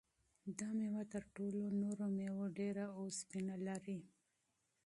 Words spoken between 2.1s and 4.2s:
مېوو ډېر اوسپنه لري.